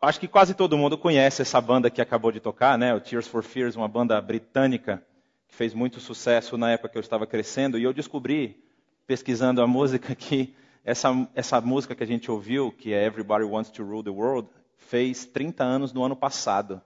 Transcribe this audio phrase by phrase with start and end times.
[0.00, 2.94] acho que quase todo mundo conhece essa banda que acabou de tocar, né?
[2.94, 5.02] O Tears for Fears, uma banda britânica
[5.46, 7.78] que fez muito sucesso na época que eu estava crescendo.
[7.78, 8.62] E eu descobri,
[9.06, 13.70] pesquisando a música, que essa, essa música que a gente ouviu, que é Everybody Wants
[13.70, 16.80] to Rule the World, fez 30 anos no ano passado.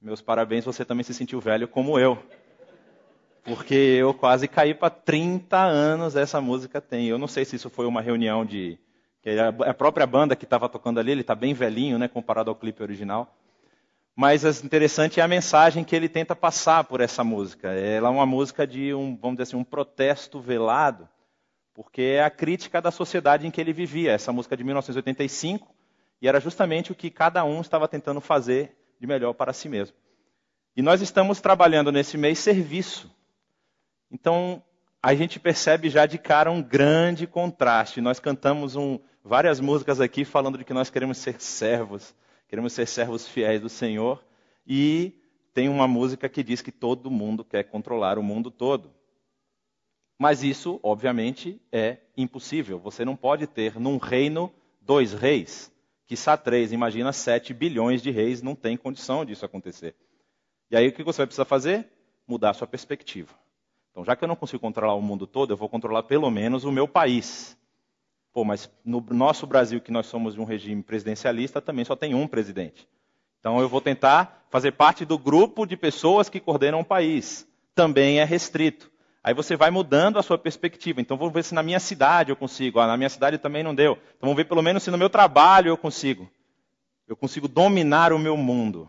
[0.00, 2.18] Meus parabéns, você também se sentiu velho como eu.
[3.42, 7.06] Porque eu quase caí para 30 anos essa música tem.
[7.06, 8.78] Eu não sei se isso foi uma reunião de
[9.22, 12.50] que é a própria banda que estava tocando ali, ele está bem velhinho, né, comparado
[12.50, 13.36] ao clipe original.
[14.16, 17.68] Mas o interessante é a mensagem que ele tenta passar por essa música.
[17.68, 21.08] Ela é uma música de um, vamos dizer assim, um protesto velado,
[21.74, 24.12] porque é a crítica da sociedade em que ele vivia.
[24.12, 25.74] Essa música é de 1985
[26.20, 29.96] e era justamente o que cada um estava tentando fazer de melhor para si mesmo.
[30.76, 33.10] E nós estamos trabalhando nesse mês serviço.
[34.10, 34.62] Então,
[35.02, 38.00] a gente percebe já de cara um grande contraste.
[38.00, 42.14] Nós cantamos um, várias músicas aqui falando de que nós queremos ser servos,
[42.48, 44.22] queremos ser servos fiéis do Senhor,
[44.66, 45.14] e
[45.54, 48.92] tem uma música que diz que todo mundo quer controlar o mundo todo.
[50.18, 52.78] Mas isso, obviamente, é impossível.
[52.78, 55.72] Você não pode ter num reino dois reis,
[56.06, 56.72] que só três.
[56.72, 59.94] Imagina sete bilhões de reis, não tem condição disso acontecer.
[60.70, 61.88] E aí o que você vai precisar fazer?
[62.28, 63.39] Mudar sua perspectiva.
[64.00, 66.64] Então, já que eu não consigo controlar o mundo todo, eu vou controlar pelo menos
[66.64, 67.54] o meu país.
[68.32, 72.14] Pô, mas no nosso Brasil, que nós somos de um regime presidencialista, também só tem
[72.14, 72.88] um presidente.
[73.38, 77.46] Então eu vou tentar fazer parte do grupo de pessoas que coordenam o país.
[77.74, 78.90] Também é restrito.
[79.22, 81.02] Aí você vai mudando a sua perspectiva.
[81.02, 82.80] Então vamos ver se na minha cidade eu consigo.
[82.80, 83.98] Ah, na minha cidade também não deu.
[84.16, 86.26] Então vamos ver pelo menos se no meu trabalho eu consigo.
[87.06, 88.88] Eu consigo dominar o meu mundo.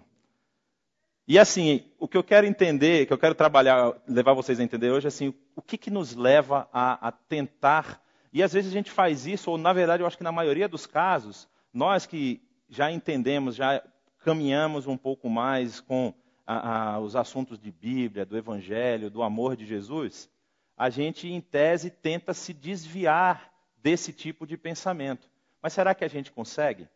[1.28, 4.90] E assim, o que eu quero entender, que eu quero trabalhar, levar vocês a entender
[4.90, 8.02] hoje, é assim, o que, que nos leva a, a tentar
[8.34, 10.68] e às vezes a gente faz isso, ou na verdade eu acho que na maioria
[10.68, 13.84] dos casos, nós que já entendemos, já
[14.20, 16.14] caminhamos um pouco mais com
[16.48, 20.30] a, a, os assuntos de Bíblia, do Evangelho, do amor de Jesus,
[20.78, 25.30] a gente, em tese, tenta se desviar desse tipo de pensamento.
[25.62, 26.88] Mas será que a gente consegue?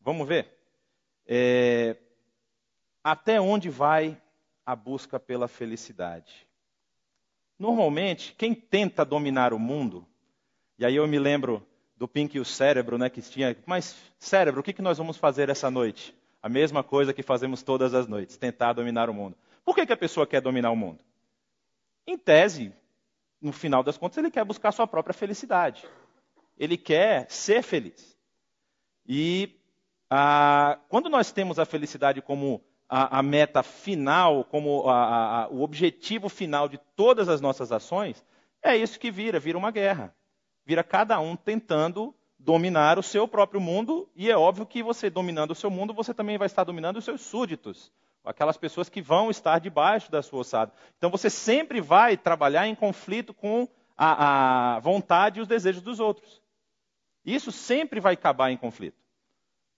[0.00, 0.56] Vamos ver?
[1.26, 1.96] É,
[3.04, 4.20] até onde vai
[4.66, 6.48] a busca pela felicidade?
[7.58, 10.04] Normalmente, quem tenta dominar o mundo
[10.78, 11.64] e aí eu me lembro
[11.96, 15.16] do Pink e o cérebro, né, que tinha, mas cérebro, o que, que nós vamos
[15.16, 16.14] fazer essa noite?
[16.42, 19.36] A mesma coisa que fazemos todas as noites, tentar dominar o mundo.
[19.64, 20.98] Por que, que a pessoa quer dominar o mundo?
[22.06, 22.72] Em tese,
[23.40, 25.86] no final das contas, ele quer buscar sua própria felicidade.
[26.58, 28.18] Ele quer ser feliz.
[29.06, 29.58] E
[30.10, 32.62] ah, quando nós temos a felicidade como
[32.94, 38.24] a, a meta final, como a, a, o objetivo final de todas as nossas ações,
[38.62, 40.14] é isso que vira, vira uma guerra
[40.64, 45.52] vira cada um tentando dominar o seu próprio mundo, e é óbvio que você dominando
[45.52, 47.92] o seu mundo, você também vai estar dominando os seus súditos,
[48.24, 50.72] aquelas pessoas que vão estar debaixo da sua ossada.
[50.98, 56.00] Então você sempre vai trabalhar em conflito com a, a vontade e os desejos dos
[56.00, 56.42] outros.
[57.24, 59.02] Isso sempre vai acabar em conflito.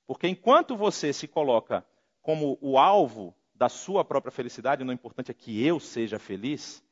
[0.06, 1.84] Porque enquanto você se coloca
[2.26, 6.82] como o alvo da sua própria felicidade, não é importante é que eu seja feliz,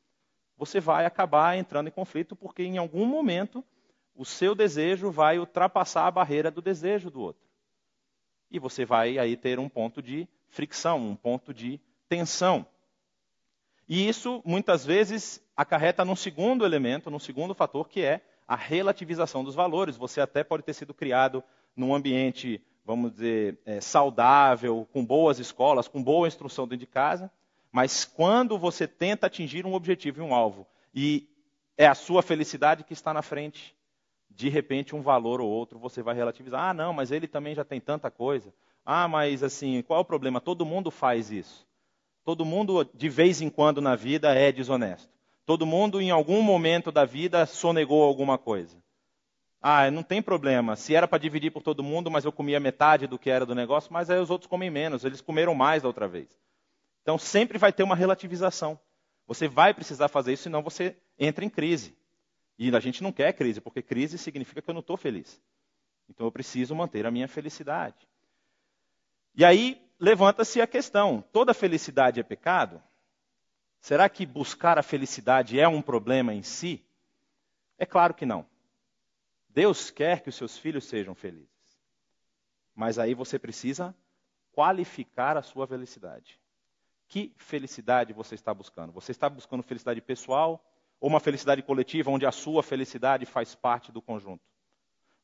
[0.57, 3.61] você vai acabar entrando em conflito, porque em algum momento
[4.15, 7.43] o seu desejo vai ultrapassar a barreira do desejo do outro.
[8.49, 12.65] E você vai aí ter um ponto de fricção, um ponto de tensão.
[13.89, 19.43] E isso, muitas vezes, acarreta num segundo elemento, num segundo fator, que é a relativização
[19.43, 19.97] dos valores.
[19.97, 21.43] Você até pode ter sido criado
[21.75, 27.31] num ambiente, vamos dizer, é, saudável, com boas escolas, com boa instrução dentro de casa,
[27.71, 31.27] mas quando você tenta atingir um objetivo e um alvo, e
[31.77, 33.75] é a sua felicidade que está na frente,
[34.29, 36.69] de repente um valor ou outro você vai relativizar.
[36.69, 38.53] Ah, não, mas ele também já tem tanta coisa.
[38.85, 40.39] Ah, mas assim, qual é o problema?
[40.39, 41.65] Todo mundo faz isso.
[42.23, 45.09] Todo mundo, de vez em quando na vida, é desonesto.
[45.45, 48.77] Todo mundo, em algum momento da vida, sonegou alguma coisa.
[49.61, 50.75] Ah, não tem problema.
[50.75, 53.55] Se era para dividir por todo mundo, mas eu comia metade do que era do
[53.55, 55.03] negócio, mas aí os outros comem menos.
[55.03, 56.27] Eles comeram mais da outra vez.
[57.01, 58.79] Então sempre vai ter uma relativização.
[59.27, 61.95] Você vai precisar fazer isso, senão você entra em crise.
[62.57, 65.41] E a gente não quer crise, porque crise significa que eu não estou feliz.
[66.09, 68.07] Então eu preciso manter a minha felicidade.
[69.35, 72.81] E aí levanta-se a questão: toda felicidade é pecado?
[73.79, 76.83] Será que buscar a felicidade é um problema em si?
[77.77, 78.45] É claro que não.
[79.55, 81.47] Deus quer que os seus filhos sejam felizes.
[82.75, 83.95] Mas aí você precisa
[84.51, 86.37] qualificar a sua felicidade.
[87.07, 88.91] Que felicidade você está buscando?
[88.91, 90.61] Você está buscando felicidade pessoal,
[90.99, 94.43] ou uma felicidade coletiva onde a sua felicidade faz parte do conjunto?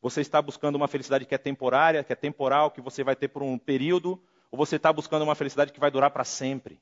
[0.02, 3.28] Você está buscando uma felicidade que é temporária, que é temporal, que você vai ter
[3.28, 4.12] por um período,
[4.50, 6.82] ou você está buscando uma felicidade que vai durar para sempre?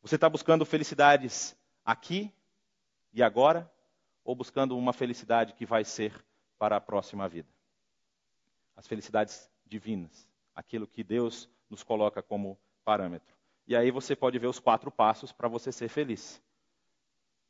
[0.00, 1.54] Você está buscando felicidades
[1.84, 2.32] aqui
[3.12, 3.70] e agora,
[4.24, 6.24] ou buscando uma felicidade que vai ser
[6.58, 7.48] para a próxima vida?
[8.76, 13.34] As felicidades divinas, aquilo que Deus nos coloca como parâmetro.
[13.66, 16.42] E aí você pode ver os quatro passos para você ser feliz.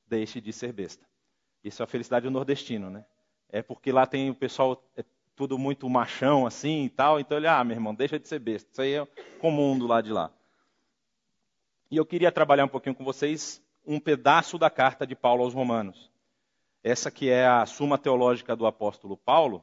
[0.07, 1.07] Deixe de ser besta.
[1.63, 3.05] Isso é a felicidade do nordestino, né?
[3.49, 5.05] É porque lá tem o pessoal é
[5.37, 8.69] tudo muito machão assim e tal, então ele, ah, meu irmão, deixa de ser besta.
[8.73, 9.07] Isso aí é
[9.39, 10.33] comum do lado de lá.
[11.89, 15.55] E eu queria trabalhar um pouquinho com vocês um pedaço da carta de Paulo aos
[15.55, 16.11] Romanos.
[16.89, 19.63] Essa que é a Suma Teológica do apóstolo Paulo,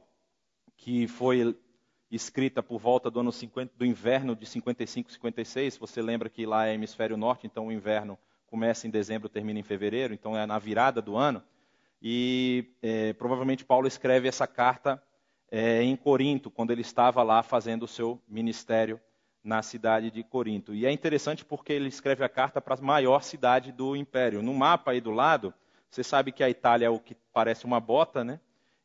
[0.76, 1.58] que foi
[2.08, 5.76] escrita por volta do ano 50, do inverno de 55, 56.
[5.76, 9.64] Você lembra que lá é hemisfério norte, então o inverno começa em dezembro, termina em
[9.64, 11.42] fevereiro, então é na virada do ano.
[12.00, 15.02] E é, provavelmente Paulo escreve essa carta
[15.50, 19.00] é, em Corinto, quando ele estava lá fazendo o seu ministério
[19.42, 20.72] na cidade de Corinto.
[20.72, 24.44] E é interessante porque ele escreve a carta para a maior cidade do império.
[24.44, 25.52] No mapa aí do lado,
[25.96, 28.38] você sabe que a Itália é o que parece uma bota, né?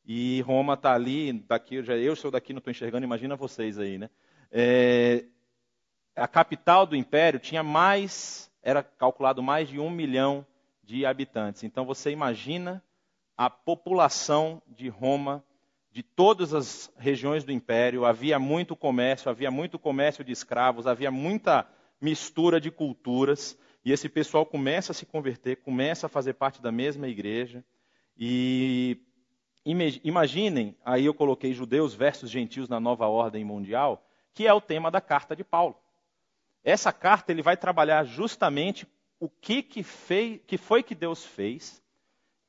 [0.05, 3.77] E Roma está ali, daqui, eu, já, eu sou daqui, não estou enxergando, imagina vocês
[3.77, 4.09] aí, né?
[4.49, 5.25] É,
[6.15, 10.45] a capital do império tinha mais, era calculado mais de um milhão
[10.81, 11.63] de habitantes.
[11.63, 12.81] Então você imagina
[13.35, 15.43] a população de Roma,
[15.91, 21.11] de todas as regiões do império, havia muito comércio, havia muito comércio de escravos, havia
[21.11, 21.67] muita
[21.99, 26.71] mistura de culturas, e esse pessoal começa a se converter, começa a fazer parte da
[26.71, 27.63] mesma igreja,
[28.17, 28.99] e
[29.63, 34.89] Imaginem, aí eu coloquei judeus versus gentios na nova ordem mundial, que é o tema
[34.89, 35.77] da carta de Paulo.
[36.63, 38.87] Essa carta ele vai trabalhar justamente
[39.19, 41.81] o que, que, fez, que foi que Deus fez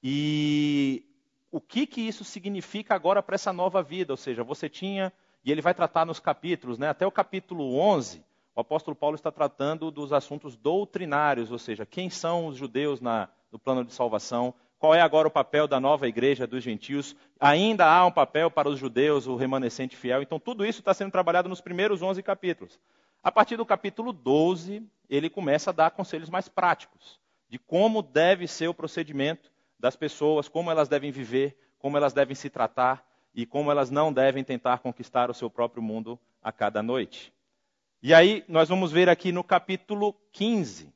[0.02, 1.05] e
[1.50, 4.14] o que, que isso significa agora para essa nova vida.
[4.14, 5.12] Ou seja, você tinha,
[5.44, 9.31] e ele vai tratar nos capítulos, né, até o capítulo 11, o apóstolo Paulo está
[9.31, 14.54] tratando dos assuntos doutrinários, ou seja, quem são os judeus na, no plano de salvação,
[14.78, 17.14] qual é agora o papel da nova igreja dos gentios?
[17.38, 20.22] Ainda há um papel para os judeus, o remanescente fiel.
[20.22, 22.81] Então, tudo isso está sendo trabalhado nos primeiros 11 capítulos.
[23.22, 28.48] A partir do capítulo 12, ele começa a dar conselhos mais práticos de como deve
[28.48, 33.44] ser o procedimento das pessoas, como elas devem viver, como elas devem se tratar e
[33.44, 37.32] como elas não devem tentar conquistar o seu próprio mundo a cada noite.
[38.04, 40.93] E aí, nós vamos ver aqui no capítulo 15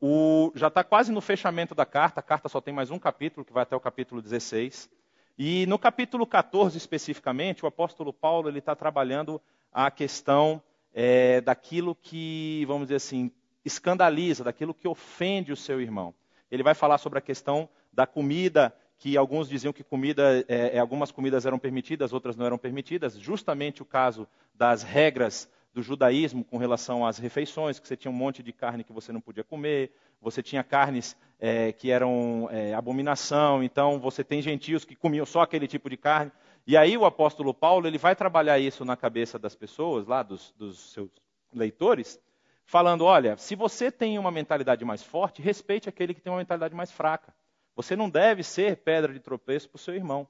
[0.00, 3.46] o, já está quase no fechamento da carta, a carta só tem mais um capítulo,
[3.46, 4.90] que vai até o capítulo 16.
[5.38, 9.40] E no capítulo 14, especificamente, o apóstolo Paulo está trabalhando
[9.72, 10.60] a questão
[10.92, 13.30] é, daquilo que, vamos dizer assim,
[13.64, 16.12] escandaliza, daquilo que ofende o seu irmão.
[16.50, 20.78] Ele vai falar sobre a questão da comida, que alguns diziam que comida, é, é
[20.80, 26.42] algumas comidas eram permitidas, outras não eram permitidas, justamente o caso das regras do judaísmo
[26.42, 29.44] com relação às refeições, que você tinha um monte de carne que você não podia
[29.44, 29.92] comer,
[30.22, 35.42] você tinha carnes é, que eram é, abominação, então você tem gentios que comiam só
[35.42, 36.32] aquele tipo de carne.
[36.66, 40.50] E aí o apóstolo Paulo ele vai trabalhar isso na cabeça das pessoas, lá dos,
[40.56, 41.10] dos seus
[41.52, 42.18] leitores,
[42.64, 46.74] falando: olha, se você tem uma mentalidade mais forte, respeite aquele que tem uma mentalidade
[46.74, 47.34] mais fraca.
[47.74, 50.26] Você não deve ser pedra de tropeço para o seu irmão.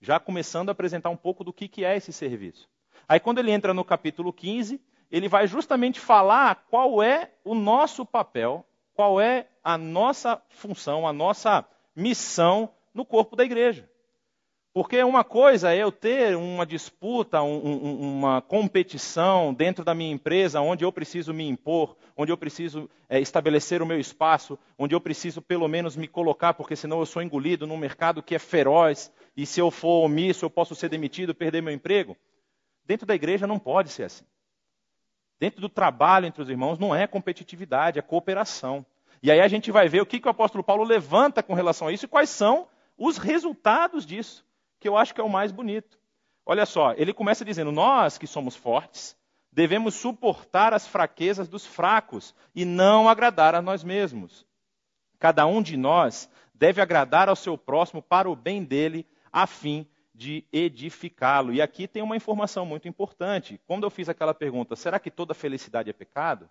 [0.00, 2.68] Já começando a apresentar um pouco do que, que é esse serviço.
[3.08, 4.80] Aí, quando ele entra no capítulo 15,
[5.10, 8.64] ele vai justamente falar qual é o nosso papel,
[8.94, 11.64] qual é a nossa função, a nossa
[11.94, 13.88] missão no corpo da igreja.
[14.72, 20.12] Porque uma coisa é eu ter uma disputa, um, um, uma competição dentro da minha
[20.12, 24.94] empresa, onde eu preciso me impor, onde eu preciso é, estabelecer o meu espaço, onde
[24.94, 28.38] eu preciso pelo menos me colocar, porque senão eu sou engolido num mercado que é
[28.38, 32.16] feroz, e se eu for omisso eu posso ser demitido, perder meu emprego.
[32.90, 34.24] Dentro da igreja não pode ser assim.
[35.38, 38.84] Dentro do trabalho entre os irmãos não é competitividade, é cooperação.
[39.22, 41.86] E aí a gente vai ver o que, que o apóstolo Paulo levanta com relação
[41.86, 42.66] a isso e quais são
[42.98, 44.44] os resultados disso,
[44.80, 46.00] que eu acho que é o mais bonito.
[46.44, 49.16] Olha só, ele começa dizendo: Nós que somos fortes,
[49.52, 54.44] devemos suportar as fraquezas dos fracos e não agradar a nós mesmos.
[55.16, 59.86] Cada um de nós deve agradar ao seu próximo para o bem dele, a fim
[60.20, 61.50] de edificá-lo.
[61.50, 63.58] E aqui tem uma informação muito importante.
[63.66, 66.50] Quando eu fiz aquela pergunta, será que toda felicidade é pecado?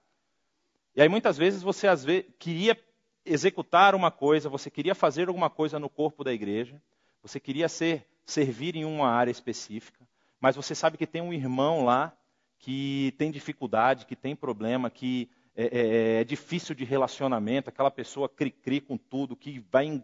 [0.95, 2.75] E aí muitas vezes você às vezes, queria
[3.23, 6.81] executar uma coisa, você queria fazer alguma coisa no corpo da igreja,
[7.21, 10.03] você queria ser servir em uma área específica,
[10.41, 12.11] mas você sabe que tem um irmão lá
[12.57, 18.27] que tem dificuldade, que tem problema, que é, é, é difícil de relacionamento, aquela pessoa
[18.27, 20.01] cri-cri com tudo, que vai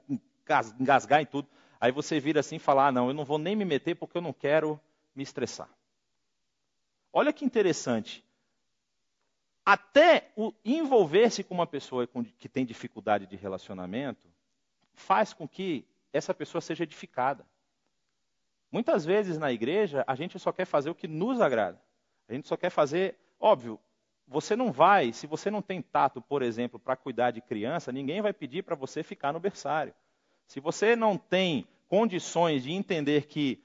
[0.80, 1.48] engasgar em tudo.
[1.86, 4.18] Aí você vira assim e fala: ah, não, eu não vou nem me meter porque
[4.18, 4.80] eu não quero
[5.16, 5.70] me estressar.
[7.14, 8.26] Olha que interessante.
[9.64, 10.32] Até
[10.64, 14.28] envolver-se com uma pessoa que tem dificuldade de relacionamento
[14.96, 17.46] faz com que essa pessoa seja edificada.
[18.72, 21.80] Muitas vezes na igreja a gente só quer fazer o que nos agrada.
[22.28, 23.80] A gente só quer fazer, óbvio,
[24.28, 28.24] você não vai, se você não tem tato, por exemplo, para cuidar de criança, ninguém
[28.24, 29.94] vai pedir para você ficar no berçário.
[30.48, 33.64] Se você não tem condições de entender que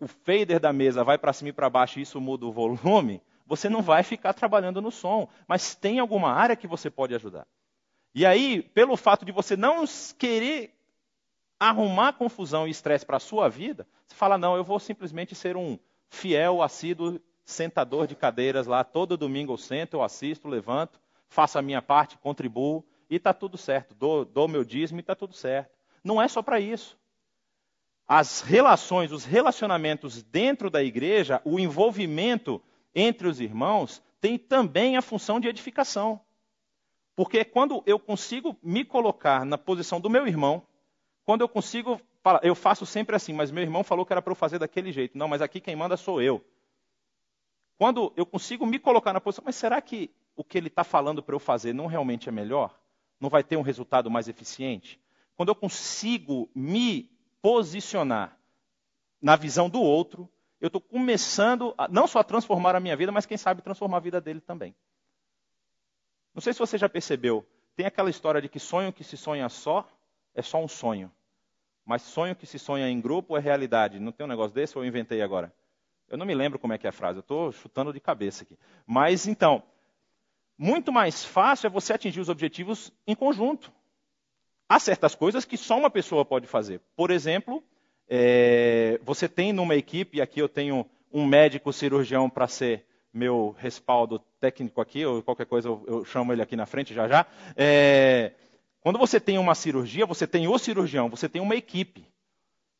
[0.00, 3.22] o fader da mesa vai para cima e para baixo e isso muda o volume,
[3.46, 5.28] você não vai ficar trabalhando no som.
[5.46, 7.46] Mas tem alguma área que você pode ajudar.
[8.14, 9.84] E aí, pelo fato de você não
[10.18, 10.74] querer
[11.58, 15.56] arrumar confusão e estresse para a sua vida, você fala: não, eu vou simplesmente ser
[15.56, 18.82] um fiel, assíduo sentador de cadeiras lá.
[18.82, 23.56] Todo domingo eu sento, eu assisto, levanto, faço a minha parte, contribuo e está tudo
[23.56, 23.94] certo.
[23.94, 25.70] Dou, dou meu dízimo e está tudo certo.
[26.02, 26.98] Não é só para isso.
[28.12, 32.60] As relações, os relacionamentos dentro da igreja, o envolvimento
[32.92, 36.20] entre os irmãos, tem também a função de edificação.
[37.14, 40.60] Porque quando eu consigo me colocar na posição do meu irmão,
[41.24, 42.00] quando eu consigo,
[42.42, 45.16] eu faço sempre assim, mas meu irmão falou que era para eu fazer daquele jeito.
[45.16, 46.44] Não, mas aqui quem manda sou eu.
[47.78, 51.22] Quando eu consigo me colocar na posição, mas será que o que ele está falando
[51.22, 52.76] para eu fazer não realmente é melhor?
[53.20, 54.98] Não vai ter um resultado mais eficiente?
[55.36, 57.08] Quando eu consigo me
[57.42, 58.38] posicionar
[59.20, 60.28] na visão do outro,
[60.60, 63.98] eu estou começando a, não só a transformar a minha vida, mas quem sabe transformar
[63.98, 64.74] a vida dele também.
[66.34, 69.48] Não sei se você já percebeu, tem aquela história de que sonho que se sonha
[69.48, 69.88] só
[70.34, 71.10] é só um sonho.
[71.84, 73.98] Mas sonho que se sonha em grupo é realidade.
[73.98, 75.52] Não tem um negócio desse ou eu inventei agora?
[76.08, 78.42] Eu não me lembro como é que é a frase, eu estou chutando de cabeça
[78.42, 78.58] aqui.
[78.86, 79.62] Mas então,
[80.58, 83.72] muito mais fácil é você atingir os objetivos em conjunto.
[84.70, 86.80] Há certas coisas que só uma pessoa pode fazer.
[86.94, 87.60] Por exemplo,
[88.08, 94.20] é, você tem numa equipe, aqui eu tenho um médico cirurgião para ser meu respaldo
[94.38, 97.26] técnico aqui, ou qualquer coisa eu, eu chamo ele aqui na frente já já.
[97.56, 98.30] É,
[98.80, 102.06] quando você tem uma cirurgia, você tem o cirurgião, você tem uma equipe.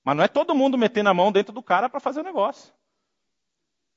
[0.05, 2.73] Mas não é todo mundo metendo a mão dentro do cara para fazer o negócio.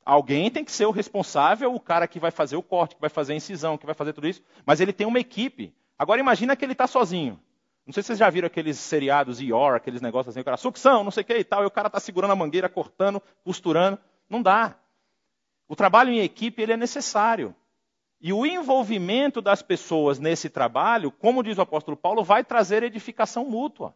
[0.03, 3.11] Alguém tem que ser o responsável, o cara que vai fazer o corte, que vai
[3.11, 4.41] fazer a incisão, que vai fazer tudo isso.
[4.65, 5.75] Mas ele tem uma equipe.
[5.95, 7.39] Agora imagina que ele está sozinho.
[7.85, 11.03] Não sei se vocês já viram aqueles seriados IOR, aqueles negócios assim, o cara, sucção,
[11.03, 13.99] não sei o que e tal, e o cara está segurando a mangueira, cortando, costurando.
[14.29, 14.75] Não dá.
[15.67, 17.53] O trabalho em equipe ele é necessário.
[18.21, 23.43] E o envolvimento das pessoas nesse trabalho, como diz o apóstolo Paulo, vai trazer edificação
[23.43, 23.93] mútua.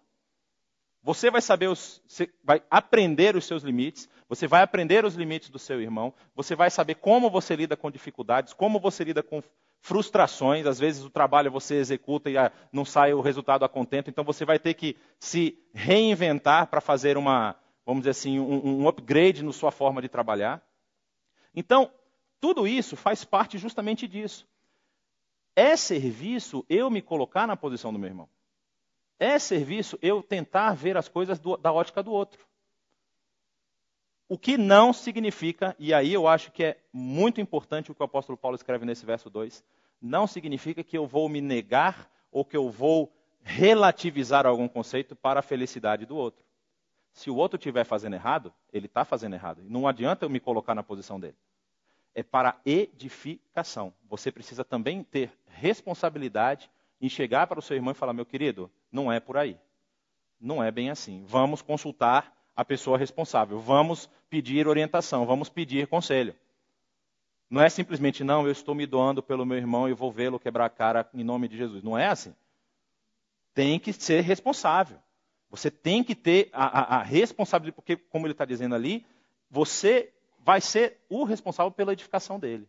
[1.01, 2.01] Você vai saber, os,
[2.43, 6.69] vai aprender os seus limites, você vai aprender os limites do seu irmão, você vai
[6.69, 9.41] saber como você lida com dificuldades, como você lida com
[9.81, 10.65] frustrações.
[10.65, 14.23] Às vezes o trabalho você executa e ah, não sai o resultado a contento, então
[14.23, 17.55] você vai ter que se reinventar para fazer uma,
[17.85, 20.61] vamos dizer assim, um, um upgrade na sua forma de trabalhar.
[21.55, 21.91] Então,
[22.39, 24.47] tudo isso faz parte justamente disso.
[25.55, 28.29] É serviço eu me colocar na posição do meu irmão.
[29.19, 32.46] É serviço eu tentar ver as coisas do, da ótica do outro.
[34.29, 38.05] O que não significa, e aí eu acho que é muito importante o que o
[38.05, 39.63] apóstolo Paulo escreve nesse verso 2,
[40.01, 45.39] não significa que eu vou me negar ou que eu vou relativizar algum conceito para
[45.39, 46.45] a felicidade do outro.
[47.13, 49.63] Se o outro estiver fazendo errado, ele está fazendo errado.
[49.63, 51.37] Não adianta eu me colocar na posição dele.
[52.13, 53.93] É para edificação.
[54.09, 56.69] Você precisa também ter responsabilidade
[57.01, 59.57] em chegar para o seu irmão e falar: meu querido, não é por aí.
[60.39, 61.23] Não é bem assim.
[61.25, 63.59] Vamos consultar a pessoa responsável.
[63.59, 66.35] Vamos pedir orientação, vamos pedir conselho.
[67.47, 70.65] Não é simplesmente, não, eu estou me doando pelo meu irmão e vou vê-lo quebrar
[70.65, 71.83] a cara em nome de Jesus.
[71.83, 72.33] Não é assim.
[73.53, 74.97] Tem que ser responsável.
[75.51, 79.05] Você tem que ter a, a, a responsabilidade, porque, como ele está dizendo ali,
[79.49, 82.67] você vai ser o responsável pela edificação dele.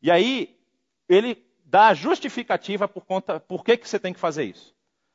[0.00, 0.56] E aí,
[1.08, 4.74] ele dá a justificativa por conta, por que, que você tem que fazer isso.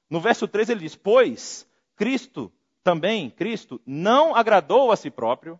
[0.09, 1.65] No verso 3 ele diz: Pois
[1.95, 2.51] Cristo
[2.85, 5.59] também, Cristo, não agradou a si próprio,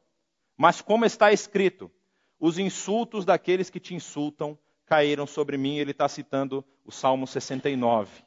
[0.55, 1.91] mas como está escrito,
[2.39, 4.55] os insultos daqueles que te insultam
[4.85, 5.77] caíram sobre mim.
[5.77, 8.23] Ele está citando o Salmo 69.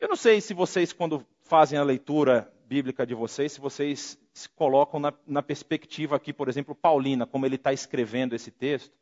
[0.00, 4.48] Eu não sei se vocês, quando fazem a leitura bíblica de vocês, se vocês se
[4.48, 8.96] colocam na, na perspectiva aqui, por exemplo, Paulina, como ele está escrevendo esse texto.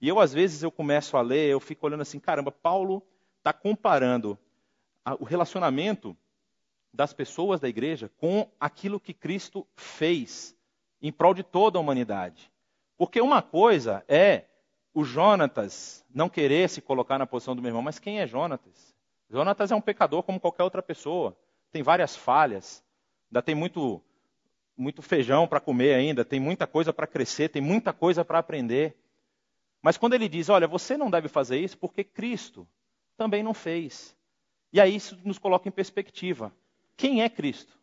[0.00, 3.00] E eu, às vezes, eu começo a ler, eu fico olhando assim, caramba, Paulo
[3.38, 4.36] está comparando
[5.20, 6.16] o relacionamento
[6.98, 10.56] das pessoas da igreja com aquilo que Cristo fez
[11.00, 12.50] em prol de toda a humanidade.
[12.96, 14.46] Porque uma coisa é
[14.92, 18.96] o Jonatas não querer se colocar na posição do meu irmão, mas quem é Jonatas?
[19.30, 21.38] Jonatas é um pecador como qualquer outra pessoa,
[21.70, 22.82] tem várias falhas.
[23.30, 24.02] ainda tem muito,
[24.76, 28.96] muito feijão para comer ainda, tem muita coisa para crescer, tem muita coisa para aprender.
[29.80, 32.66] Mas quando ele diz, olha, você não deve fazer isso porque Cristo
[33.16, 34.16] também não fez.
[34.72, 36.52] E aí isso nos coloca em perspectiva.
[36.98, 37.78] Quem é Cristo?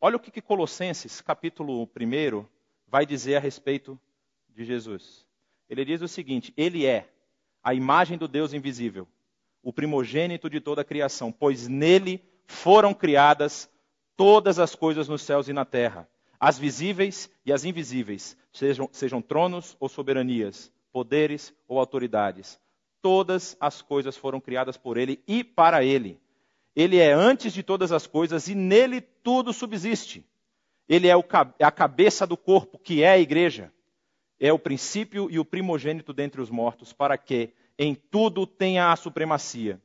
[0.00, 2.46] Olha o que, que Colossenses, capítulo 1,
[2.86, 4.00] vai dizer a respeito
[4.48, 5.26] de Jesus.
[5.68, 7.08] Ele diz o seguinte: Ele é
[7.60, 9.08] a imagem do Deus invisível,
[9.60, 13.68] o primogênito de toda a criação, pois nele foram criadas
[14.16, 16.08] todas as coisas nos céus e na terra,
[16.38, 22.60] as visíveis e as invisíveis, sejam, sejam tronos ou soberanias, poderes ou autoridades.
[23.02, 26.20] Todas as coisas foram criadas por ele e para ele.
[26.74, 30.24] Ele é antes de todas as coisas e nele tudo subsiste.
[30.88, 31.14] Ele é,
[31.58, 33.72] é a cabeça do corpo, que é a igreja.
[34.38, 38.96] É o princípio e o primogênito dentre os mortos, para que em tudo tenha a
[38.96, 39.80] supremacia.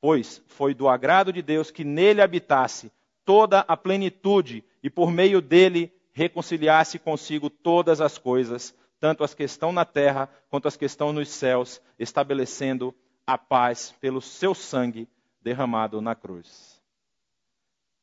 [0.00, 2.92] Pois foi do agrado de Deus que nele habitasse
[3.24, 9.42] toda a plenitude e por meio dele reconciliasse consigo todas as coisas, tanto as que
[9.42, 12.94] estão na terra quanto as que estão nos céus, estabelecendo
[13.26, 15.08] a paz pelo seu sangue
[15.44, 16.82] derramado na cruz.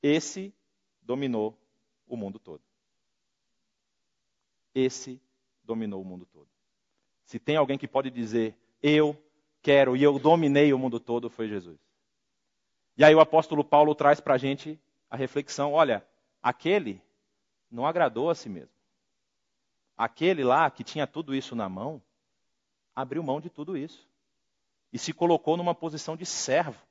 [0.02, 0.54] Esse
[1.02, 1.58] dominou
[2.08, 2.62] o mundo todo.
[4.76, 5.20] Esse
[5.64, 6.48] dominou o mundo todo.
[7.26, 9.18] Se tem alguém que pode dizer, eu
[9.60, 11.80] quero e eu dominei o mundo todo, foi Jesus.
[12.96, 14.80] E aí o apóstolo Paulo traz para a gente
[15.10, 16.06] a reflexão: olha,
[16.44, 17.02] aquele
[17.72, 18.76] não agradou a si mesmo.
[19.98, 22.02] Aquele lá que tinha tudo isso na mão,
[22.96, 24.08] abriu mão de tudo isso.
[24.94, 26.91] E se colocou numa posição de servo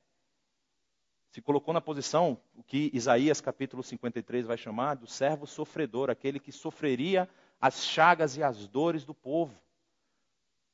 [1.30, 6.40] se colocou na posição, o que Isaías capítulo 53 vai chamar, do servo sofredor, aquele
[6.40, 7.28] que sofreria
[7.60, 9.56] as chagas e as dores do povo.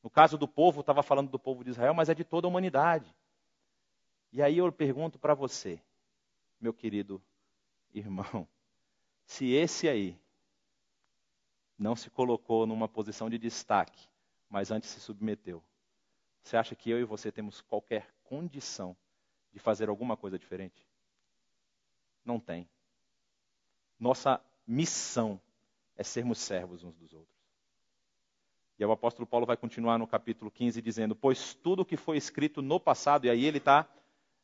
[0.03, 2.49] No caso do povo, estava falando do povo de Israel, mas é de toda a
[2.49, 3.15] humanidade.
[4.33, 5.79] E aí eu pergunto para você,
[6.59, 7.21] meu querido
[7.93, 8.49] irmão,
[9.27, 10.19] se esse aí
[11.79, 14.09] não se colocou numa posição de destaque,
[14.49, 15.63] mas antes se submeteu,
[16.43, 18.97] você acha que eu e você temos qualquer condição
[19.57, 20.87] de fazer alguma coisa diferente?
[22.23, 22.69] Não tem.
[23.99, 25.41] Nossa missão
[25.97, 27.35] é sermos servos uns dos outros.
[28.79, 32.19] E o apóstolo Paulo vai continuar no capítulo 15 dizendo: Pois tudo o que foi
[32.19, 33.89] escrito no passado, e aí ele está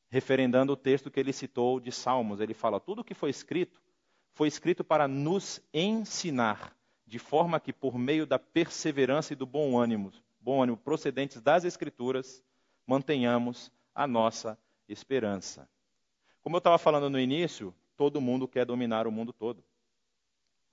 [0.09, 2.41] referendando o texto que ele citou de Salmos.
[2.41, 3.83] Ele fala: Tudo o que foi escrito
[4.33, 6.75] foi escrito para nos ensinar,
[7.07, 11.67] de forma que, por meio da perseverança e do bom ânimo, bom ânimo procedentes das
[11.67, 12.43] Escrituras,
[12.87, 15.69] mantenhamos a nossa esperança.
[16.43, 19.63] Como eu estava falando no início, todo mundo quer dominar o mundo todo.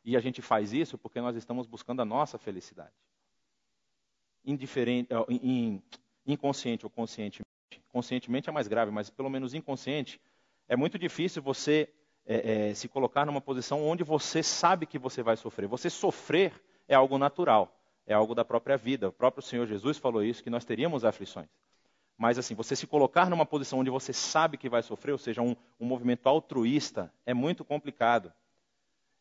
[0.03, 2.93] E a gente faz isso porque nós estamos buscando a nossa felicidade.
[4.43, 5.09] Indiferente,
[6.25, 7.45] inconsciente ou conscientemente.
[7.89, 10.19] Conscientemente é mais grave, mas pelo menos inconsciente,
[10.67, 11.89] é muito difícil você
[12.25, 15.67] é, é, se colocar numa posição onde você sabe que você vai sofrer.
[15.67, 16.53] Você sofrer
[16.87, 19.09] é algo natural, é algo da própria vida.
[19.09, 21.49] O próprio Senhor Jesus falou isso, que nós teríamos aflições.
[22.19, 25.41] Mas assim, você se colocar numa posição onde você sabe que vai sofrer, ou seja,
[25.41, 28.33] um, um movimento altruísta, é muito complicado.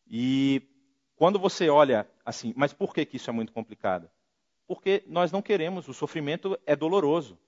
[0.04, 0.60] E
[1.14, 4.10] quando você olha assim, mas por que, que isso é muito complicado?
[4.66, 7.38] Porque nós não queremos, o sofrimento é doloroso.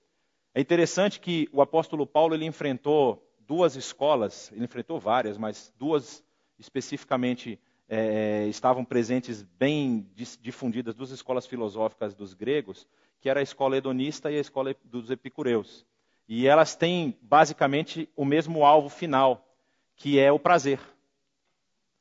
[0.55, 6.23] É interessante que o apóstolo Paulo ele enfrentou duas escolas, ele enfrentou várias, mas duas
[6.57, 7.59] especificamente
[7.89, 10.09] é, estavam presentes bem
[10.39, 12.87] difundidas, duas escolas filosóficas dos gregos,
[13.21, 15.85] que era a escola hedonista e a escola dos epicureus.
[16.27, 19.47] E elas têm basicamente o mesmo alvo final,
[19.95, 20.79] que é o prazer.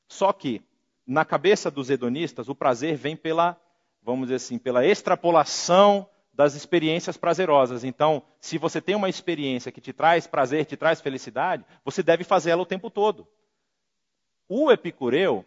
[0.09, 0.63] Só que
[1.07, 3.61] na cabeça dos hedonistas, o prazer vem pela,
[4.03, 7.85] vamos dizer assim, pela extrapolação das experiências prazerosas.
[7.85, 12.25] Então, se você tem uma experiência que te traz prazer, te traz felicidade, você deve
[12.25, 13.27] fazê-la o tempo todo.
[14.49, 15.45] O epicureu,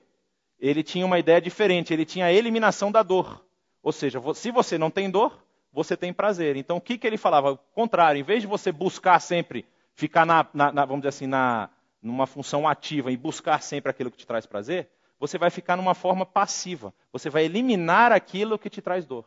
[0.59, 3.43] ele tinha uma ideia diferente, ele tinha a eliminação da dor.
[3.81, 5.42] Ou seja, se você não tem dor,
[5.73, 6.55] você tem prazer.
[6.55, 7.51] Então, o que, que ele falava?
[7.53, 11.27] O contrário, em vez de você buscar sempre, ficar na, na, na, vamos dizer assim,
[11.27, 11.69] na,
[12.01, 15.95] numa função ativa e buscar sempre aquilo que te traz prazer, você vai ficar numa
[15.95, 16.93] forma passiva.
[17.11, 19.25] Você vai eliminar aquilo que te traz dor.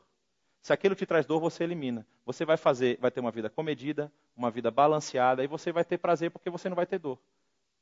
[0.62, 2.06] Se aquilo te traz dor, você elimina.
[2.24, 5.98] Você vai fazer, vai ter uma vida comedida, uma vida balanceada, e você vai ter
[5.98, 7.18] prazer porque você não vai ter dor.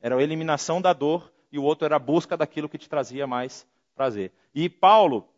[0.01, 3.27] Era a eliminação da dor e o outro era a busca daquilo que te trazia
[3.27, 4.33] mais prazer.
[4.55, 5.29] E Paulo,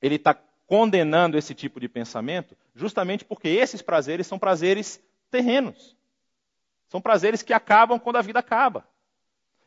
[0.00, 0.38] ele está
[0.72, 4.98] condenando esse tipo de pensamento, justamente porque esses prazeres são prazeres
[5.30, 5.94] terrenos.
[6.88, 8.82] São prazeres que acabam quando a vida acaba.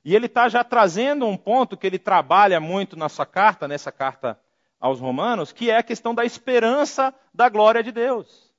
[0.03, 3.91] E ele está já trazendo um ponto que ele trabalha muito na sua carta, nessa
[3.91, 4.39] carta
[4.79, 8.51] aos Romanos, que é a questão da esperança da glória de Deus.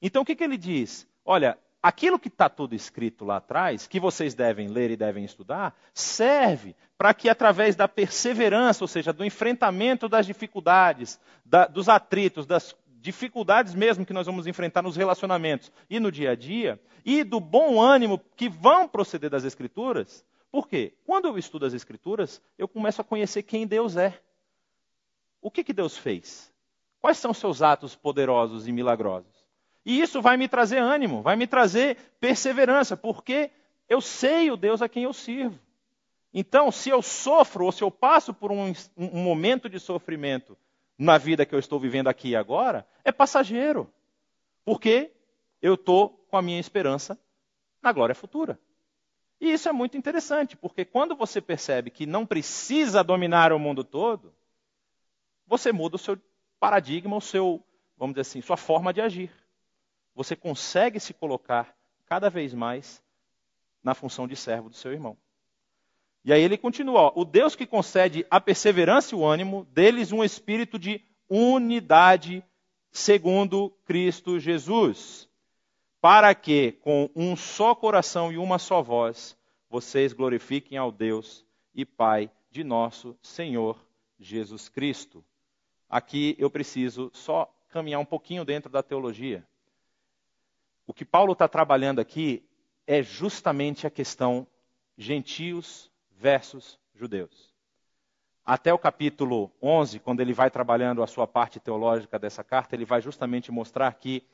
[0.00, 1.06] Então o que, que ele diz?
[1.22, 5.78] Olha, aquilo que está tudo escrito lá atrás, que vocês devem ler e devem estudar,
[5.94, 12.46] serve para que, através da perseverança, ou seja, do enfrentamento das dificuldades, da, dos atritos,
[12.46, 17.22] das dificuldades mesmo que nós vamos enfrentar nos relacionamentos e no dia a dia, e
[17.22, 20.24] do bom ânimo que vão proceder das Escrituras.
[20.50, 20.94] Por quê?
[21.04, 24.20] Quando eu estudo as Escrituras, eu começo a conhecer quem Deus é.
[25.40, 26.52] O que, que Deus fez?
[27.00, 29.37] Quais são seus atos poderosos e milagrosos?
[29.88, 33.50] E isso vai me trazer ânimo, vai me trazer perseverança, porque
[33.88, 35.58] eu sei o Deus a quem eu sirvo.
[36.30, 40.58] Então, se eu sofro ou se eu passo por um, um momento de sofrimento
[40.98, 43.90] na vida que eu estou vivendo aqui e agora, é passageiro.
[44.62, 45.10] Porque
[45.62, 47.18] eu estou com a minha esperança
[47.80, 48.60] na glória futura.
[49.40, 53.82] E isso é muito interessante, porque quando você percebe que não precisa dominar o mundo
[53.82, 54.34] todo,
[55.46, 56.18] você muda o seu
[56.60, 57.64] paradigma, o seu,
[57.96, 59.32] vamos dizer assim, sua forma de agir.
[60.18, 61.72] Você consegue se colocar
[62.04, 63.00] cada vez mais
[63.84, 65.16] na função de servo do seu irmão.
[66.24, 70.24] E aí ele continua: o Deus que concede a perseverança e o ânimo, deles um
[70.24, 71.00] espírito de
[71.30, 72.44] unidade
[72.90, 75.28] segundo Cristo Jesus,
[76.00, 79.38] para que com um só coração e uma só voz
[79.70, 83.78] vocês glorifiquem ao Deus e Pai de nosso Senhor
[84.18, 85.24] Jesus Cristo.
[85.88, 89.46] Aqui eu preciso só caminhar um pouquinho dentro da teologia.
[90.88, 92.42] O que Paulo está trabalhando aqui
[92.86, 94.46] é justamente a questão
[94.96, 97.54] gentios versus judeus.
[98.42, 102.86] Até o capítulo 11, quando ele vai trabalhando a sua parte teológica dessa carta, ele
[102.86, 104.24] vai justamente mostrar que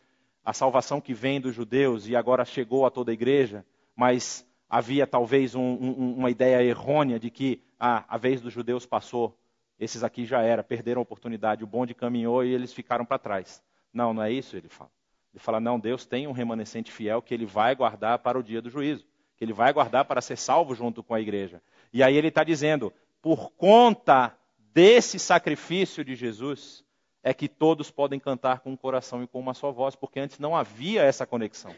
[0.44, 5.08] a salvação que vem dos judeus e agora chegou a toda a igreja, mas havia
[5.08, 9.36] talvez um, um, uma ideia errônea de que ah, a vez dos judeus passou,
[9.76, 13.60] esses aqui já era, perderam a oportunidade, o bonde caminhou e eles ficaram para trás.
[13.92, 14.92] Não, não é isso, ele fala.
[15.34, 18.62] Ele fala, não, Deus tem um remanescente fiel que ele vai guardar para o dia
[18.62, 19.04] do juízo,
[19.36, 21.60] que ele vai guardar para ser salvo junto com a igreja.
[21.92, 24.32] E aí ele está dizendo: por conta
[24.72, 26.84] desse sacrifício de Jesus,
[27.20, 30.38] é que todos podem cantar com um coração e com uma só voz, porque antes
[30.38, 31.74] não havia essa conexão.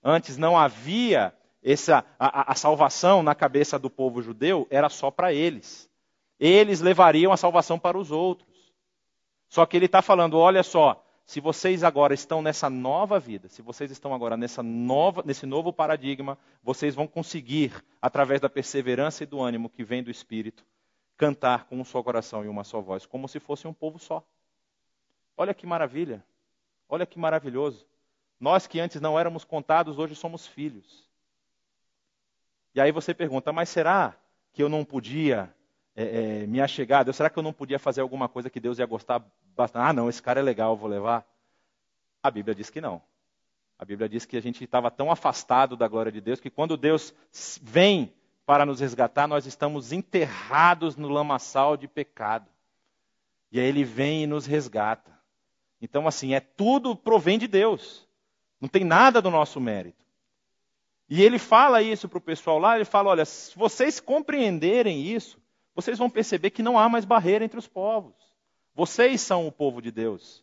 [0.00, 5.32] Antes não havia essa a, a salvação na cabeça do povo judeu, era só para
[5.32, 5.90] eles.
[6.38, 8.72] Eles levariam a salvação para os outros.
[9.48, 13.60] Só que ele está falando: olha só, se vocês agora estão nessa nova vida, se
[13.60, 19.26] vocês estão agora nessa nova, nesse novo paradigma, vocês vão conseguir, através da perseverança e
[19.26, 20.64] do ânimo que vem do Espírito,
[21.18, 24.24] cantar com um só coração e uma só voz, como se fosse um povo só.
[25.36, 26.24] Olha que maravilha,
[26.88, 27.86] olha que maravilhoso.
[28.40, 31.06] Nós que antes não éramos contados, hoje somos filhos.
[32.74, 34.16] E aí você pergunta, mas será
[34.50, 35.54] que eu não podia
[35.94, 37.04] é, é, me achegar?
[37.12, 39.22] Será que eu não podia fazer alguma coisa que Deus ia gostar
[39.58, 39.82] bastante?
[39.82, 41.26] Ah, não, esse cara é legal, vou levar.
[42.22, 43.02] A Bíblia diz que não.
[43.78, 46.76] A Bíblia diz que a gente estava tão afastado da glória de Deus que quando
[46.76, 47.12] Deus
[47.60, 48.12] vem
[48.46, 52.48] para nos resgatar, nós estamos enterrados no lamaçal de pecado.
[53.52, 55.12] E aí ele vem e nos resgata.
[55.80, 58.08] Então, assim, é tudo provém de Deus.
[58.60, 60.04] Não tem nada do nosso mérito.
[61.08, 65.40] E ele fala isso para o pessoal lá, ele fala, olha, se vocês compreenderem isso,
[65.74, 68.27] vocês vão perceber que não há mais barreira entre os povos.
[68.78, 70.40] Vocês são o povo de Deus.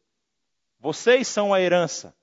[0.77, 2.13] Vocês são a herança.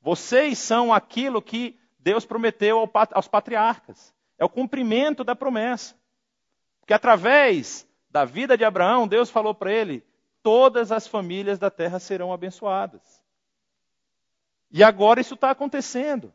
[0.00, 4.12] Vocês são aquilo que Deus prometeu aos patriarcas.
[4.36, 5.94] É o cumprimento da promessa.
[6.80, 10.04] Porque através da vida de Abraão, Deus falou para ele:
[10.42, 13.22] todas as famílias da terra serão abençoadas.
[14.68, 16.34] E agora isso está acontecendo.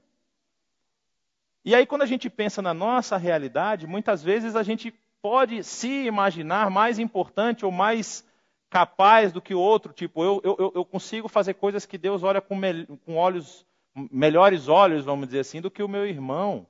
[1.65, 4.89] E aí, quando a gente pensa na nossa realidade, muitas vezes a gente
[5.21, 8.25] pode se imaginar mais importante ou mais
[8.69, 9.93] capaz do que o outro.
[9.93, 13.65] Tipo, eu, eu, eu consigo fazer coisas que Deus olha com, me, com olhos,
[14.11, 16.67] melhores olhos, vamos dizer assim, do que o meu irmão.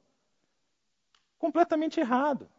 [1.38, 2.50] Completamente errado.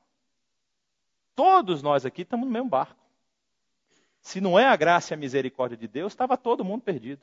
[1.34, 2.98] Todos nós aqui estamos no mesmo barco.
[4.20, 7.22] Se não é a graça e a misericórdia de Deus, estava todo mundo perdido.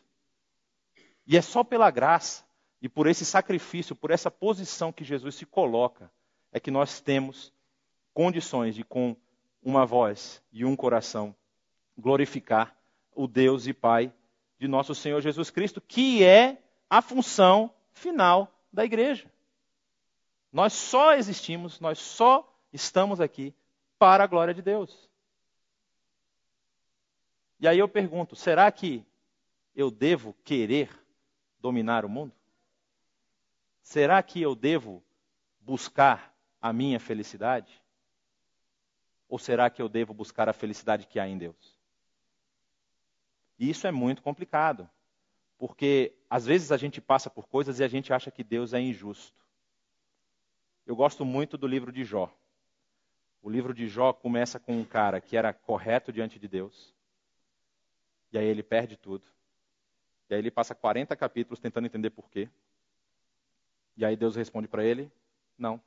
[1.27, 2.45] E é só pela graça
[2.81, 6.11] e por esse sacrifício, por essa posição que Jesus se coloca,
[6.51, 7.51] é que nós temos
[8.13, 9.15] condições de, com
[9.61, 11.35] uma voz e um coração,
[11.97, 12.75] glorificar
[13.13, 14.11] o Deus e Pai
[14.59, 19.29] de nosso Senhor Jesus Cristo, que é a função final da igreja.
[20.51, 23.53] Nós só existimos, nós só estamos aqui
[23.97, 25.09] para a glória de Deus.
[27.59, 29.05] E aí eu pergunto: será que
[29.75, 30.89] eu devo querer
[31.59, 32.33] dominar o mundo?
[33.81, 35.03] Será que eu devo
[35.59, 37.81] buscar a minha felicidade?
[39.27, 41.74] Ou será que eu devo buscar a felicidade que há em Deus?
[43.57, 44.89] E isso é muito complicado.
[45.57, 48.79] Porque às vezes a gente passa por coisas e a gente acha que Deus é
[48.79, 49.45] injusto.
[50.85, 52.31] Eu gosto muito do livro de Jó.
[53.41, 56.95] O livro de Jó começa com um cara que era correto diante de Deus,
[58.31, 59.23] e aí ele perde tudo.
[60.27, 62.49] E aí ele passa 40 capítulos tentando entender por quê.
[63.95, 65.11] E aí Deus responde para ele:
[65.57, 65.79] não.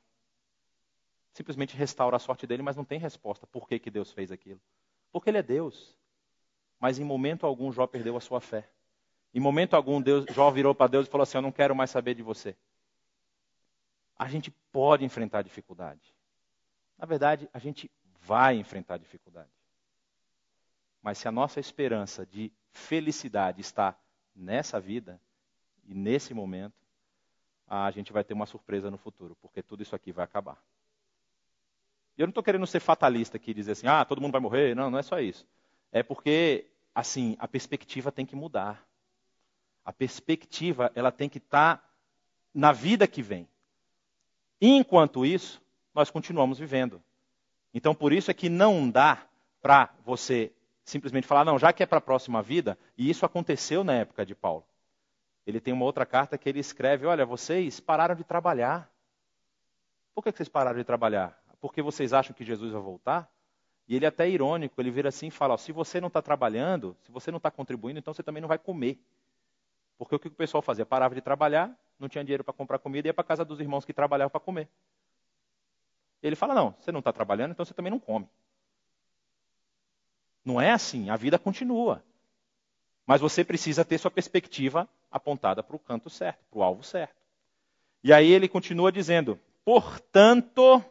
[1.33, 3.45] Simplesmente restaura a sorte dele, mas não tem resposta.
[3.45, 4.61] Por que, que Deus fez aquilo?
[5.11, 5.98] Porque ele é Deus.
[6.79, 8.69] Mas em momento algum Jó perdeu a sua fé.
[9.33, 11.89] Em momento algum Deus, Jó virou para Deus e falou assim: Eu não quero mais
[11.89, 12.55] saber de você.
[14.17, 16.13] A gente pode enfrentar dificuldade.
[16.97, 17.89] Na verdade, a gente
[18.21, 19.49] vai enfrentar dificuldade.
[21.01, 23.97] Mas se a nossa esperança de felicidade está
[24.35, 25.19] nessa vida
[25.85, 26.75] e nesse momento,
[27.67, 30.61] a gente vai ter uma surpresa no futuro, porque tudo isso aqui vai acabar.
[32.17, 34.75] E eu não estou querendo ser fatalista aqui, dizer assim, ah, todo mundo vai morrer.
[34.75, 35.47] Não, não é só isso.
[35.91, 38.85] É porque, assim, a perspectiva tem que mudar.
[39.83, 41.89] A perspectiva, ela tem que estar tá
[42.53, 43.47] na vida que vem.
[44.61, 45.61] enquanto isso,
[45.93, 47.01] nós continuamos vivendo.
[47.73, 49.25] Então, por isso é que não dá
[49.61, 50.51] para você
[50.83, 54.25] simplesmente falar, não, já que é para a próxima vida, e isso aconteceu na época
[54.25, 54.65] de Paulo.
[55.45, 58.91] Ele tem uma outra carta que ele escreve: olha, vocês pararam de trabalhar.
[60.13, 61.41] Por que vocês pararam de trabalhar?
[61.61, 63.31] Porque vocês acham que Jesus vai voltar?
[63.89, 66.95] E ele é até irônico, ele vira assim e fala: se você não está trabalhando,
[67.01, 68.99] se você não está contribuindo, então você também não vai comer.
[69.97, 70.85] Porque o que o pessoal fazia?
[70.85, 73.83] Parava de trabalhar, não tinha dinheiro para comprar comida e ia para casa dos irmãos
[73.83, 74.69] que trabalhavam para comer.
[76.21, 78.29] Ele fala: não, você não está trabalhando, então você também não come.
[80.45, 82.03] Não é assim, a vida continua.
[83.07, 87.15] Mas você precisa ter sua perspectiva apontada para o canto certo, para o alvo certo.
[88.03, 90.85] E aí ele continua dizendo: portanto,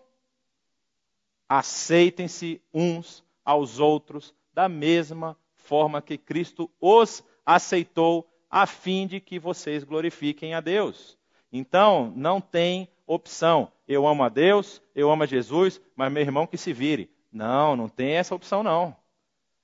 [1.48, 9.38] aceitem-se uns aos outros da mesma forma que Cristo os aceitou, a fim de que
[9.38, 11.18] vocês glorifiquem a Deus.
[11.52, 13.72] Então, não tem opção.
[13.86, 17.10] Eu amo a Deus, eu amo a Jesus, mas meu irmão que se vire.
[17.32, 18.96] Não, não tem essa opção não.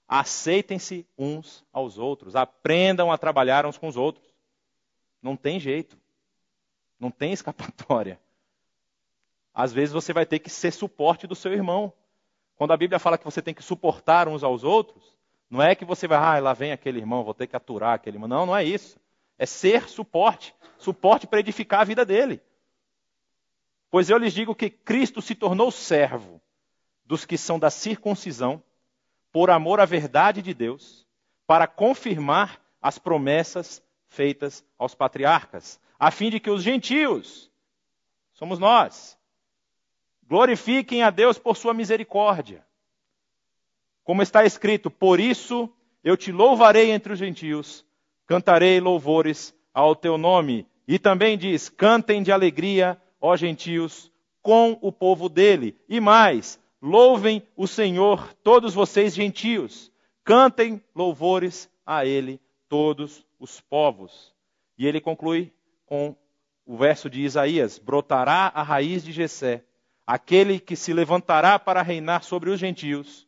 [0.06, 4.32] Aceitem-se uns aos outros, aprendam a trabalhar uns com os outros.
[5.22, 5.98] Não tem jeito.
[7.00, 8.20] Não tem escapatória.
[9.54, 11.92] Às vezes você vai ter que ser suporte do seu irmão.
[12.56, 15.16] Quando a Bíblia fala que você tem que suportar uns aos outros,
[15.48, 18.16] não é que você vai, ah, lá vem aquele irmão, vou ter que aturar aquele
[18.16, 18.28] irmão.
[18.28, 18.98] Não, não é isso.
[19.38, 20.54] É ser suporte.
[20.78, 22.42] Suporte para edificar a vida dele.
[23.90, 26.40] Pois eu lhes digo que Cristo se tornou servo
[27.04, 28.62] dos que são da circuncisão
[29.30, 31.06] por amor à verdade de Deus,
[31.46, 37.50] para confirmar as promessas feitas aos patriarcas, a fim de que os gentios,
[38.32, 39.18] somos nós,
[40.28, 42.64] glorifiquem a Deus por sua misericórdia.
[44.02, 45.68] Como está escrito, por isso
[46.02, 47.84] eu te louvarei entre os gentios,
[48.26, 50.66] cantarei louvores ao teu nome.
[50.86, 55.78] E também diz: cantem de alegria, ó gentios, com o povo dele.
[55.88, 59.90] E mais, Louvem o Senhor, todos vocês gentios.
[60.22, 64.34] Cantem louvores a Ele, todos os povos.
[64.76, 65.50] E ele conclui
[65.86, 66.14] com
[66.66, 69.64] o verso de Isaías: Brotará a raiz de Jessé,
[70.06, 73.26] aquele que se levantará para reinar sobre os gentios.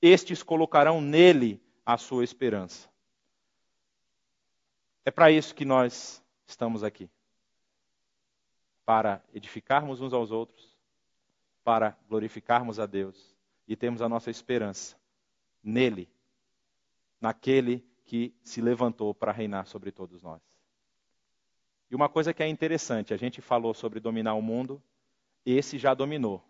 [0.00, 2.88] Estes colocarão nele a sua esperança.
[5.04, 7.08] É para isso que nós estamos aqui
[8.86, 10.78] para edificarmos uns aos outros,
[11.64, 13.36] para glorificarmos a Deus
[13.66, 14.96] e termos a nossa esperança
[15.62, 16.08] nele,
[17.20, 20.40] naquele que se levantou para reinar sobre todos nós.
[21.90, 24.80] E uma coisa que é interessante, a gente falou sobre dominar o mundo,
[25.54, 26.42] esse já dominou.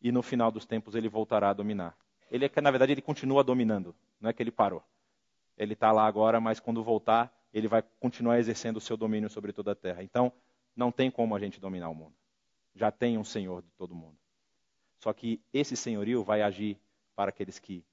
[0.00, 1.96] E no final dos tempos ele voltará a dominar.
[2.30, 4.82] Ele é na verdade ele continua dominando, não é que ele parou.
[5.56, 9.52] Ele está lá agora, mas quando voltar, ele vai continuar exercendo o seu domínio sobre
[9.52, 10.02] toda a terra.
[10.02, 10.32] Então,
[10.74, 12.14] não tem como a gente dominar o mundo.
[12.74, 14.16] Já tem um Senhor de todo mundo.
[14.98, 16.80] Só que esse senhorio vai agir
[17.14, 17.84] para aqueles que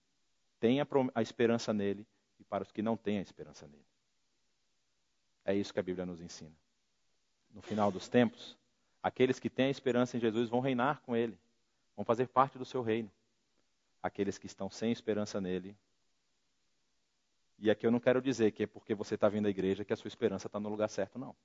[0.60, 2.08] têm a, a esperança nele
[2.40, 3.86] e para os que não têm a esperança nele.
[5.44, 6.56] É isso que a Bíblia nos ensina.
[7.52, 8.56] No final dos tempos,
[9.02, 11.38] aqueles que têm a esperança em Jesus vão reinar com ele,
[11.96, 13.12] vão fazer parte do seu reino.
[14.02, 15.76] Aqueles que estão sem esperança nele.
[17.58, 19.92] E aqui eu não quero dizer que é porque você está vindo à igreja que
[19.92, 21.36] a sua esperança está no lugar certo, não.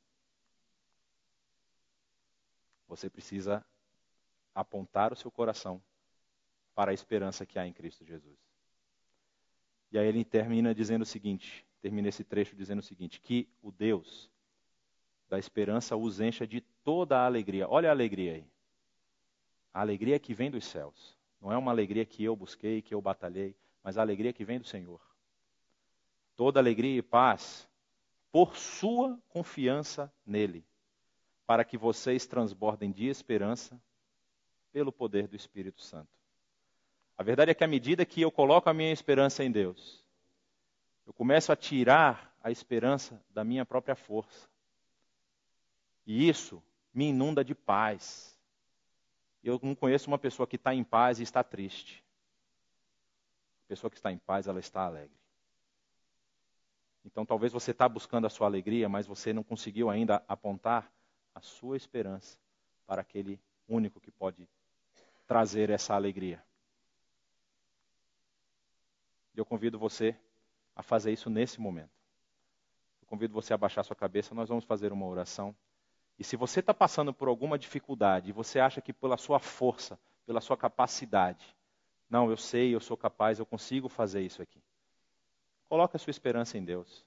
[2.86, 3.64] Você precisa
[4.54, 5.82] apontar o seu coração
[6.74, 8.38] para a esperança que há em Cristo Jesus.
[9.90, 13.72] E aí ele termina dizendo o seguinte, termina esse trecho dizendo o seguinte, que o
[13.72, 14.30] Deus
[15.28, 17.68] da esperança os encha de toda a alegria.
[17.68, 18.46] Olha a alegria aí.
[19.72, 21.16] A alegria que vem dos céus.
[21.40, 24.58] Não é uma alegria que eu busquei, que eu batalhei, mas a alegria que vem
[24.58, 25.00] do Senhor.
[26.36, 27.68] Toda alegria e paz
[28.32, 30.64] por sua confiança nele,
[31.46, 33.80] para que vocês transbordem de esperança
[34.72, 36.08] pelo poder do Espírito Santo.
[37.16, 40.02] A verdade é que à medida que eu coloco a minha esperança em Deus,
[41.06, 44.48] eu começo a tirar a esperança da minha própria força.
[46.06, 46.62] E isso
[46.92, 48.38] me inunda de paz.
[49.42, 52.04] Eu não conheço uma pessoa que está em paz e está triste.
[53.64, 55.16] A pessoa que está em paz, ela está alegre.
[57.04, 60.90] Então talvez você está buscando a sua alegria, mas você não conseguiu ainda apontar
[61.34, 62.38] a sua esperança
[62.86, 64.48] para aquele único que pode
[65.26, 66.42] trazer essa alegria.
[69.34, 70.16] Eu convido você
[70.76, 71.90] a fazer isso nesse momento.
[73.02, 75.54] Eu convido você a baixar sua cabeça, nós vamos fazer uma oração.
[76.18, 80.40] E se você está passando por alguma dificuldade, você acha que pela sua força, pela
[80.40, 81.54] sua capacidade,
[82.08, 84.62] não, eu sei, eu sou capaz, eu consigo fazer isso aqui.
[85.68, 87.04] Coloque a sua esperança em Deus.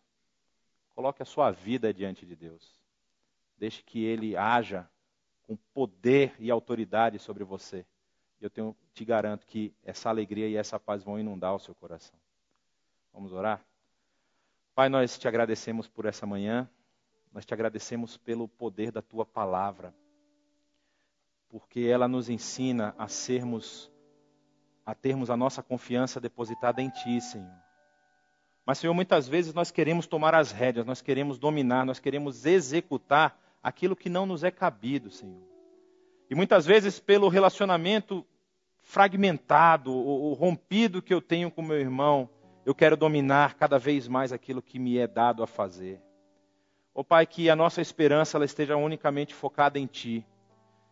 [0.90, 2.78] Coloque a sua vida diante de Deus.
[3.58, 4.90] Deixe que Ele haja
[5.44, 7.86] com poder e autoridade sobre você.
[8.42, 12.20] Eu tenho, te garanto que essa alegria e essa paz vão inundar o seu coração.
[13.14, 13.66] Vamos orar?
[14.76, 16.70] Pai, nós te agradecemos por essa manhã.
[17.38, 19.94] Nós te agradecemos pelo poder da tua palavra.
[21.48, 23.92] Porque ela nos ensina a sermos
[24.84, 27.54] a termos a nossa confiança depositada em ti, Senhor.
[28.66, 33.40] Mas, Senhor, muitas vezes nós queremos tomar as rédeas, nós queremos dominar, nós queremos executar
[33.62, 35.48] aquilo que não nos é cabido, Senhor.
[36.32, 38.26] E muitas vezes, pelo relacionamento
[38.80, 42.28] fragmentado, ou rompido que eu tenho com meu irmão,
[42.66, 46.07] eu quero dominar cada vez mais aquilo que me é dado a fazer.
[46.98, 50.26] Ó oh, Pai, que a nossa esperança ela esteja unicamente focada em Ti.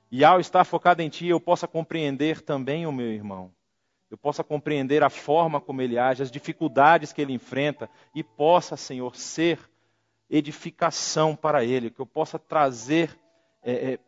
[0.09, 3.51] E ao estar focada em Ti, eu possa compreender também o meu irmão
[4.09, 8.77] eu possa compreender a forma como ele age, as dificuldades que ele enfrenta e possa,
[8.77, 9.59] Senhor, ser
[10.29, 13.17] edificação para ele, que eu possa trazer
[13.63, 13.99] é, é,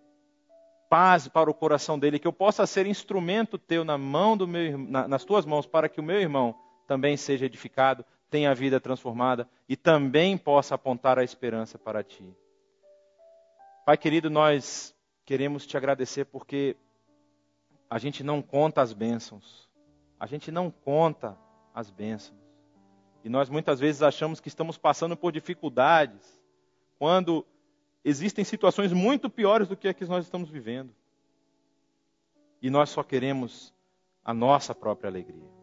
[0.90, 4.78] paz para o coração dele, que eu possa ser instrumento teu na mão do meu,
[4.78, 6.56] na, nas tuas mãos para que o meu irmão
[6.88, 12.36] também seja edificado, tenha a vida transformada e também possa apontar a esperança para ti.
[13.86, 16.76] Pai querido, nós queremos te agradecer porque
[17.90, 19.68] a gente não conta as bênçãos
[20.20, 21.38] a gente não conta
[21.74, 22.38] as bênçãos.
[23.24, 26.42] E nós muitas vezes achamos que estamos passando por dificuldades,
[26.98, 27.46] quando
[28.04, 30.94] existem situações muito piores do que a que nós estamos vivendo.
[32.62, 33.74] E nós só queremos
[34.24, 35.57] a nossa própria alegria.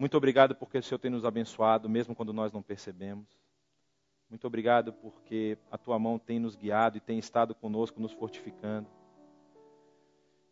[0.00, 3.28] Muito obrigado porque o Senhor tem nos abençoado, mesmo quando nós não percebemos.
[4.30, 8.88] Muito obrigado porque a tua mão tem nos guiado e tem estado conosco, nos fortificando.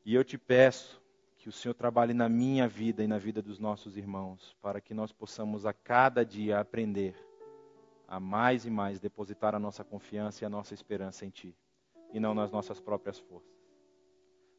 [0.05, 1.01] E eu te peço
[1.39, 4.93] que o Senhor trabalhe na minha vida e na vida dos nossos irmãos, para que
[4.93, 7.15] nós possamos a cada dia aprender
[8.07, 11.57] a mais e mais depositar a nossa confiança e a nossa esperança em Ti,
[12.13, 13.57] e não nas nossas próprias forças.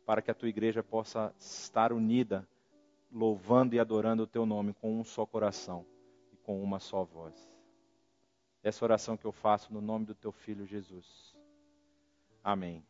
[0.03, 2.47] Para que a tua igreja possa estar unida,
[3.11, 5.85] louvando e adorando o Teu nome com um só coração
[6.31, 7.49] e com uma só voz.
[8.61, 11.35] Essa oração que eu faço no nome do Teu Filho Jesus.
[12.43, 12.83] Amém.